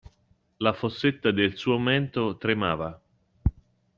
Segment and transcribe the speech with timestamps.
[0.67, 2.89] La fossetta del suo mento tremava.